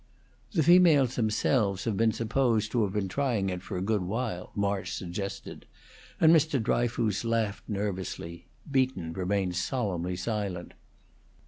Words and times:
"The 0.53 0.63
females 0.63 1.15
themselves 1.15 1.83
have 1.83 1.95
been 1.95 2.11
supposed 2.11 2.71
to 2.71 2.81
have 2.85 2.91
been 2.93 3.07
trying 3.07 3.51
it 3.51 3.61
for 3.61 3.77
a 3.77 3.83
good 3.83 4.01
while," 4.01 4.51
March 4.55 4.91
suggested; 4.91 5.67
and 6.19 6.35
Mr. 6.35 6.59
Dryfoos 6.59 7.23
laughed 7.23 7.69
nervously; 7.69 8.47
Beaton 8.71 9.13
remained 9.13 9.55
solemnly 9.57 10.15
silent. 10.15 10.73